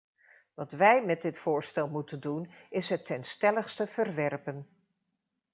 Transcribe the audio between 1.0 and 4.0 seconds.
met dit voorstel moeten doen is het ten stelligste